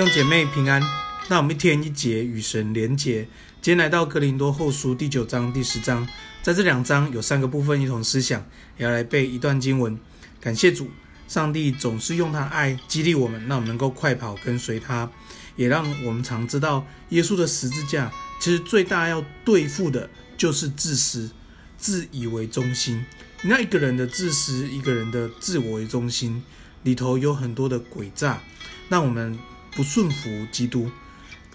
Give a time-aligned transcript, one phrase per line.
[0.00, 0.82] 弟兄姐妹平安，
[1.28, 3.28] 那我们一天一节与神连结。
[3.60, 6.08] 今天来到哥林多后书第九章第十章，
[6.40, 8.42] 在这两章有三个部分一同思想，
[8.78, 9.98] 也要来背一段经文。
[10.40, 10.90] 感谢主，
[11.28, 15.06] 上帝总是用他爱激励我们，让我们能够快跑跟随他，
[15.54, 18.10] 也让我们常知道耶稣的十字架
[18.40, 21.30] 其实最大要对付的就是自私、
[21.76, 23.04] 自以为中心。
[23.42, 26.42] 那一个人的自私，一个人的自我为中心
[26.84, 28.40] 里头有很多的诡诈，
[28.88, 29.38] 那我们
[29.74, 30.90] 不顺服基督。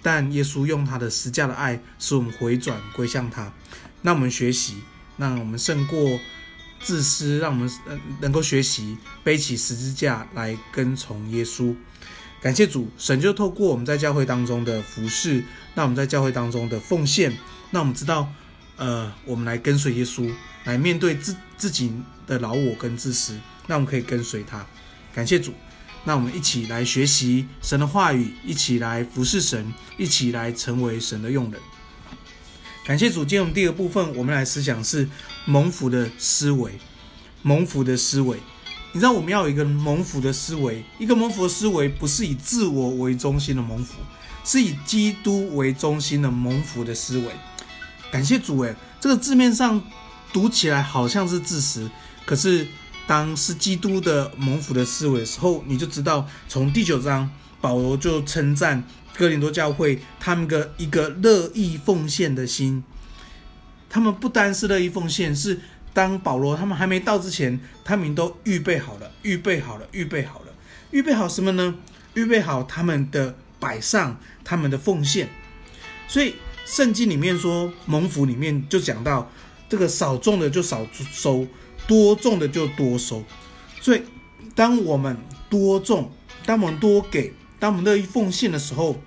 [0.02, 3.52] 但耶稣用他的十架的爱，使我们回转归向他。
[4.04, 4.76] 那我们学习，
[5.18, 6.20] 那我们胜过
[6.80, 7.68] 自私，让我们
[8.22, 11.76] 能够学习背起十字架来跟从耶稣。
[12.40, 17.36] 感谢主，神就透过我们在教会当中的服侍，那我们在教会当中的奉献，
[17.72, 18.32] 那我们知道，
[18.76, 20.32] 呃，我们来跟随耶稣，
[20.66, 21.92] 来面对自自己
[22.28, 24.64] 的老我跟自私，那我们可以跟随他。
[25.16, 25.52] 感谢主。
[26.08, 31.60] 那我们一起来学习神的话语，一起来服侍神，一起来成为神的用人。
[32.86, 35.10] 感谢主，今天我们第二个部分，我们来思想是
[35.46, 36.74] 蒙福的思维。
[37.42, 38.38] 蒙福的思维，
[38.94, 43.96] 你知道我们要有一个蒙福的思维，一个蒙福的思维不是以自我为中心的蒙福，
[44.44, 47.26] 是以基督为中心的蒙福的思维。
[48.12, 49.82] 感谢主，诶，这个字面上
[50.32, 51.90] 读起来好像是自私，
[52.28, 52.68] 可是。
[53.08, 57.30] 当是基督的蒙福的思维的时候，你就知道，从第九章
[57.62, 58.84] 保罗就称赞
[59.16, 62.84] 哥林多教会他们的一个乐意奉献的心。
[63.90, 65.62] 他们不单是乐意奉献，是
[65.94, 70.54] 当保罗他们还没到之前，他们都预备好了，预备好了，预备好了，
[70.92, 71.76] 预备好什么呢？
[72.16, 75.30] 预备好他们的摆上，他们的奉献。
[76.08, 79.32] 所以圣经里面说蒙福里面就讲到，
[79.70, 81.48] 这个少种的就少收。
[81.88, 83.24] 多种的就多收，
[83.80, 84.02] 所以
[84.56, 85.18] 当我们
[85.50, 86.12] 多种，
[86.46, 89.00] 当我们多给，当我们乐意奉献的时候，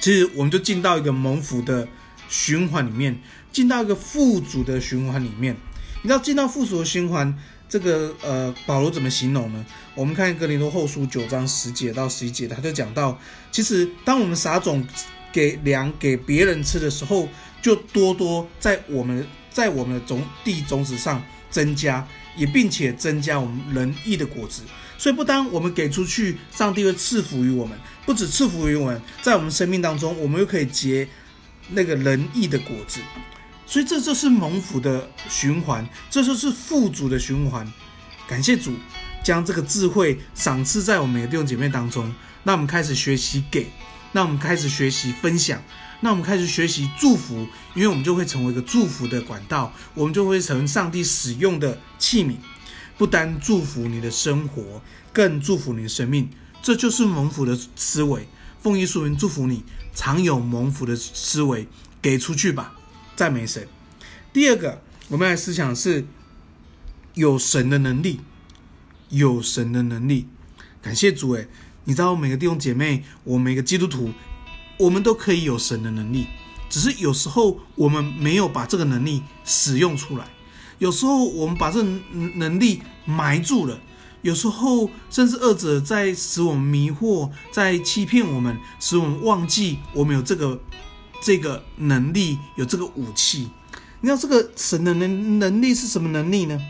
[0.00, 1.88] 其实我们就进到一个蒙福的
[2.28, 3.18] 循环里面，
[3.50, 5.56] 进到一个富足的循环里面。
[6.02, 7.36] 你知道进到富足的循环，
[7.68, 9.64] 这个呃，保罗怎么形容呢？
[9.94, 13.18] 我们看格林多后书九章十节到十一节，他就讲到，
[13.50, 14.86] 其实当我们撒种
[15.32, 17.28] 给粮给别人吃的时候，
[17.62, 21.22] 就多多在我们在我们的种地种子上。
[21.54, 22.04] 增加，
[22.34, 24.62] 也并且增加我们仁义的果子，
[24.98, 31.08] 所以不单我们给出去，上帝会赐福于我们，不止赐福于我们，在我们生命当中，我们又可以结
[31.68, 32.98] 那个仁义的果子，
[33.66, 37.72] 所以这就是蒙福的循环，这就是富足的循环。
[38.26, 38.72] 感谢主，
[39.22, 42.12] 将这个智慧赏赐在我们的弟兄姐妹当中，
[42.42, 43.68] 那我们开始学习给，
[44.10, 45.62] 那我们开始学习分享。
[46.04, 52.36] 那我们开始学习祝福，因为我们就会成为一个祝福的管道，我们就会成为上帝使用的器皿，
[52.98, 54.82] 不单祝福你的生活，
[55.14, 56.28] 更祝福你的生命。
[56.62, 58.28] 这就是蒙福的思维。
[58.60, 59.64] 奉耶稣名祝福你，
[59.94, 61.66] 常有蒙福的思维，
[62.02, 62.74] 给出去吧，
[63.16, 63.66] 赞美神。
[64.30, 66.04] 第二个，我们来思想是
[67.14, 68.20] 有神的能力，
[69.08, 70.28] 有神的能力。
[70.82, 71.48] 感谢主，诶，
[71.84, 74.12] 你知道每个弟兄姐妹，我每个基督徒。
[74.76, 76.26] 我们都可以有神的能力，
[76.68, 80.26] 只是有时候我们没有把这个能力使用出来，
[80.78, 81.82] 有时候我们把这
[82.34, 83.78] 能力埋住了，
[84.22, 90.60] 有时候甚至恶者在使我们迷惑，在欺骗我们，使我们忘记我们有这个
[91.20, 93.48] 这个能力，有这个武器。
[94.00, 96.60] 你知道这个神的能能力是什么能力呢？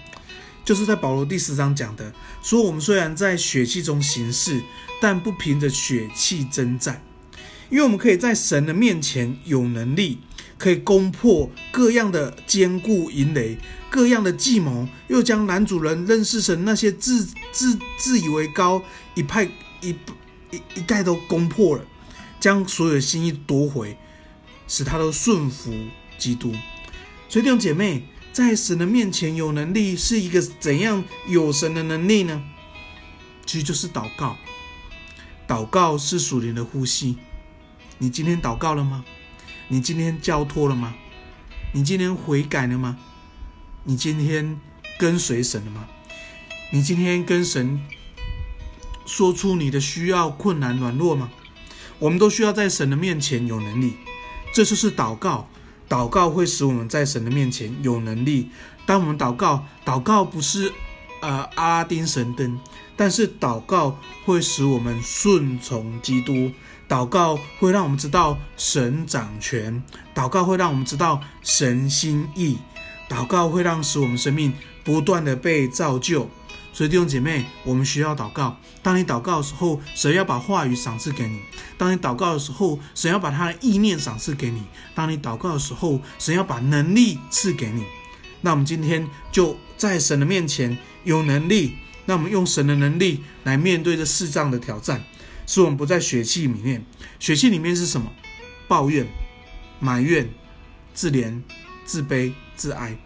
[0.65, 4.63] 就是在保罗第十章讲的，说我们虽然在血气中行事，
[5.01, 7.03] 但不凭着血气征战。
[7.71, 10.19] 因为我们可以在神的面前有能力，
[10.59, 13.59] 可以攻破各样的坚固营垒，
[13.91, 18.83] 各样的计谋，又将男主人认识神那些自自自以为高
[19.15, 19.45] 一派
[19.81, 19.91] 一
[20.51, 21.85] 一一概都攻破了，
[22.39, 23.97] 将所有的心意夺回，
[24.69, 25.73] 使他都顺服
[26.19, 26.53] 基督。
[27.29, 32.43] 所以弟兄姐妹，在神的面前有能力是一个怎样有神的能力呢？
[33.47, 34.37] 其实就是祷告，
[35.49, 37.17] 祷告是属灵的呼吸。
[37.99, 39.05] 你今天祷告了吗？
[39.69, 40.95] 你今天交托了吗？
[41.73, 42.99] 你今天悔改了吗？
[43.85, 44.61] 你今天
[44.99, 45.87] 跟随神了吗？
[46.73, 47.81] 你今天跟神
[49.07, 51.31] 说出你的需要、困难、软弱吗？
[51.99, 53.95] 我们都需要在神的面前有能力，
[54.53, 55.49] 这就是祷告。
[55.89, 58.51] 祷告会使我们在神的面前有能力。
[58.87, 60.73] 当我们祷告，祷告不是
[61.21, 62.59] 呃阿拉丁神灯，
[62.97, 66.51] 但是祷告会使我们顺从基督。
[66.89, 69.83] 祷告会让我们知道神掌权，
[70.15, 72.59] 祷告会让我们知道神心意，
[73.09, 74.53] 祷告会让使我们生命
[74.83, 76.29] 不断的被造就。
[76.73, 78.59] 所以弟兄姐妹，我们需要祷告。
[78.83, 81.39] 当你祷告的时候，神要把话语赏赐给你；
[81.79, 84.61] 当你祷告的时候，神要把他的意念赏赐给你；
[84.93, 87.85] 当你祷告的时候，神要把能力赐给你。
[88.41, 91.77] 那我们今天就在神的面前有能力，
[92.07, 95.03] 那我们用神的能力来面对这世上的挑战，
[95.47, 96.85] 使我们不在血气里面。
[97.19, 98.13] 血气里面是什么？
[98.67, 99.07] 抱怨、
[99.79, 100.29] 埋怨、
[100.95, 101.43] 自怜、
[101.85, 102.97] 自卑、自哀，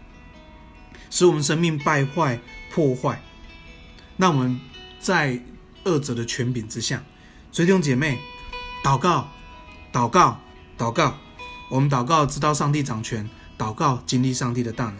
[1.09, 2.39] 使我们生命败坏、
[2.71, 3.21] 破坏。
[4.15, 4.59] 那我们
[4.99, 5.41] 在
[5.83, 7.03] 恶者的权柄之下，
[7.51, 8.19] 所以弟兄姐妹，
[8.83, 9.29] 祷告，
[9.91, 10.39] 祷告，
[10.77, 11.17] 祷告。
[11.69, 13.25] 我们祷告，知道上帝掌权；
[13.57, 14.97] 祷告，经历上帝的大能。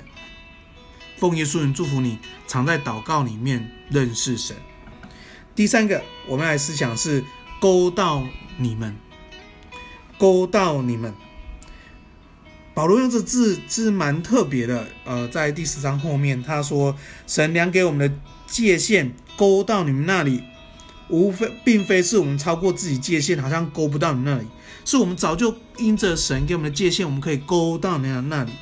[1.18, 4.56] 奉耶稣名祝福你，常在祷告里面认识神。
[5.60, 7.22] 第三个，我们来思想是
[7.60, 8.26] 勾到
[8.56, 8.96] 你们，
[10.18, 11.14] 勾到你们。
[12.74, 16.96] 保罗用这字是蛮特别的，呃，在第十章后面他说
[17.28, 18.18] ：“神量给我们的。”
[18.48, 20.42] 界限勾到你们那里，
[21.10, 24.48] 无非并非是我们超过自己界限，好像勾不到你那里，
[24.86, 28.54] 是我们早就因着神给我们的界限，我们可以勾到那那里。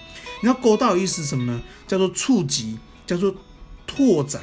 [0.41, 1.61] 你要勾到的意思是什么呢？
[1.85, 3.35] 叫做触及，叫做
[3.85, 4.41] 拓展。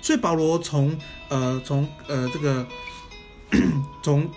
[0.00, 0.96] 所以保罗从
[1.30, 2.66] 呃从呃这个
[4.04, 4.28] 从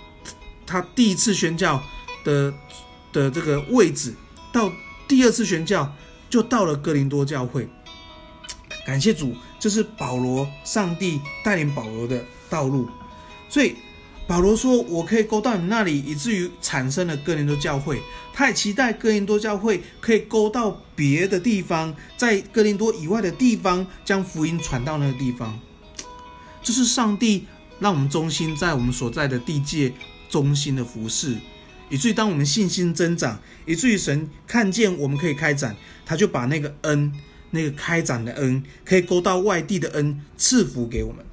[0.66, 1.84] 他第一次宣教
[2.24, 2.54] 的
[3.12, 4.16] 的这个位置，
[4.54, 4.72] 到
[5.08, 5.92] 第二次宣教，
[6.30, 7.68] 就到了哥林多教会。
[8.86, 12.90] 感谢主，这是保罗上帝带领保罗的道路，
[13.48, 13.76] 所以
[14.28, 18.02] 保罗说：“我可以勾到你那里，以至于产生了哥林多教会。”
[18.34, 25.60] 他也期待哥林多教会可以勾到别的地方，在哥林多以外的地方，将福音传到那个地方。
[26.64, 27.46] 这是上帝
[27.80, 29.94] 让我们中心在我们所在的地界
[30.30, 31.38] 中心的服侍，
[31.90, 35.76] 以至于当我们信心增长，以至于神看见我们可以开展，
[36.06, 37.14] 他就把那个恩。
[37.56, 41.24] 那个开展的恩，可以勾到外地的恩，赐福给我们，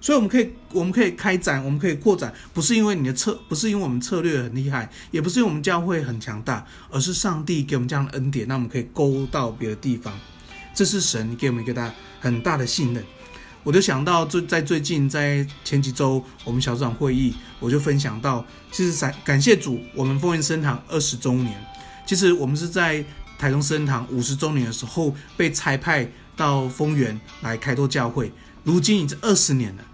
[0.00, 10.12] 所以我们可以，我们可以开展，我们可以扩展，不是因为你的策，不是因为我们策略很厉害，也不是因为我们教会很强大，而是上帝给我们这样的恩典，那我们可以勾到别的地方。
[10.74, 13.04] 这是神给我们一个大很大的信任。
[13.62, 21.54] 我就想到，最在最近，在前几周我们小组长会议，我就分享到，其实感感谢主，我们丰原圣堂二十周年，
[22.06, 23.04] 其实我们是在。
[23.40, 28.30] 台中圣堂五十周年的时候，被差派到丰原来开拓教会，
[28.64, 29.84] 如今已经二十年了。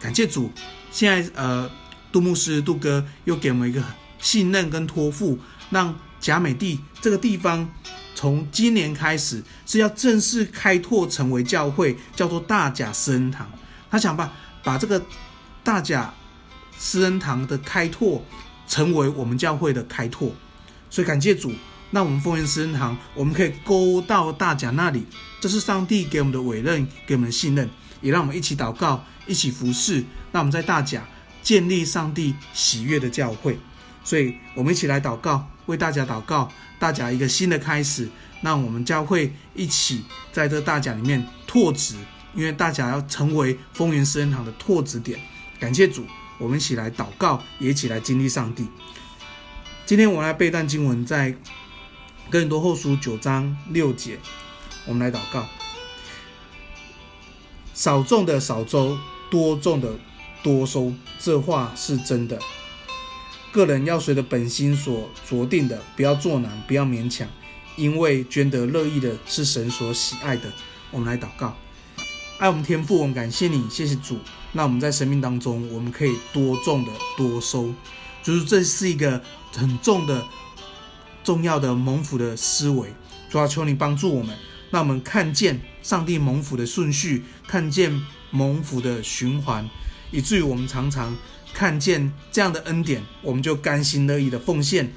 [0.00, 0.50] 感谢主，
[0.90, 1.70] 现在呃，
[2.10, 3.84] 杜牧师杜哥又给我们一个
[4.18, 5.38] 信任跟托付，
[5.68, 7.70] 让甲美地这个地方
[8.14, 13.50] 从今年开始是要正式开拓成为教会，叫做大甲施恩堂。
[13.90, 14.32] 他想把
[14.62, 15.02] 把这个
[15.62, 16.12] 大甲
[16.78, 18.24] 施恩堂的开拓
[18.66, 20.32] 成为我们教会的开拓，
[20.88, 21.52] 所以感谢主。
[21.90, 25.06] 那我们丰原施恩堂，我们可以勾到大甲那里，
[25.40, 27.70] 这是上帝给我们的委任，给我们的信任，
[28.00, 30.02] 也让我们一起祷告，一起服侍。
[30.32, 31.06] 那我们在大甲
[31.40, 33.56] 建立上帝喜悦的教会，
[34.02, 38.08] 所以我们一起来祷告，为大家祷告，大家一个新的开始。
[38.40, 41.96] 那我们教会一起在这大甲里面拓殖，
[42.34, 45.18] 因为大家要成为丰原施恩堂的拓殖点。
[45.58, 46.06] 感谢主，
[46.38, 48.66] 我们一起来祷告，也一起来经历上帝。
[49.86, 51.34] 今天我来背段经文，在。
[52.30, 54.18] 哥林多后书九章六节，
[54.86, 55.46] 我们来祷告：
[57.74, 58.98] 少种的少收，
[59.30, 59.92] 多种的
[60.42, 60.92] 多收。
[61.20, 62.40] 这话是真的。
[63.54, 67.24] 个人要随着本心所酌定的，不要作难，不要勉强，
[67.76, 70.52] 因为捐得乐意的是神所喜爱的。
[70.90, 71.56] 我们来祷告：
[72.38, 74.18] 爱我们天父，我们感谢你，谢谢主。
[74.50, 77.72] 那我们在生命当中，我们可以多种的多收，
[78.24, 80.26] 就是这是一个很重的。
[81.22, 82.92] 重要的蒙福的思维，
[83.30, 84.36] 主要求你帮助我们，
[84.70, 89.66] 让我们看见上帝蒙福的顺序，看见蒙福的循环，
[90.10, 91.16] 以至于我们常常
[91.54, 94.92] 看见这样的恩典，我们就甘心乐意的奉献，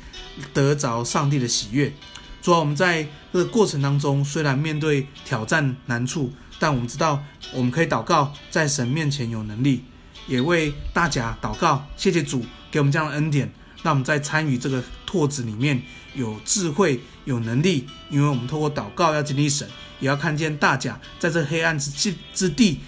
[0.53, 1.93] 得着上帝的喜悦。
[2.41, 7.23] 主要我们在这个过程当中，虽然面对挑战难处，但我们知道
[7.53, 9.83] 我们可以祷告，在神面前有能力，
[10.27, 11.85] 也为大家祷告。
[11.95, 13.51] 谢谢主给我们这样的恩典。
[13.83, 15.81] 那我们在参与这个拓子里面
[16.15, 22.79] 有智慧、有能力，因为我们透过祷告要经历神，也要看见大家在这黑暗之之地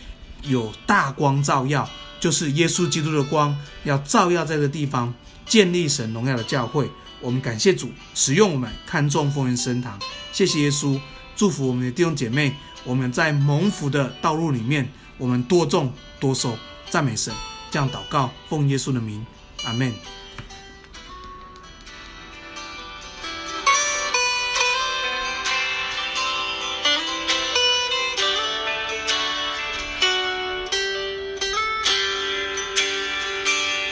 [0.44, 1.88] 有大光照耀，
[2.20, 5.14] 就是耶稣基督的光要照耀在这个地方，
[5.46, 6.90] 建立神荣耀的教会。
[7.22, 10.00] 我们感谢主使用我们，看重丰原施恩堂，
[10.32, 11.00] 谢谢耶稣，
[11.36, 12.56] 祝福我们的弟兄姐妹。
[12.86, 16.58] 我们在蒙福的道路里面，我们多种多收，
[16.90, 17.34] 赞美神，
[17.70, 19.26] 这样祷告，奉耶稣的名，
[19.66, 19.94] 阿门。